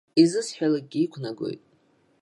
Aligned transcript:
Изысҳәалакгьы 0.21 0.99
иқәнагоит. 1.05 1.61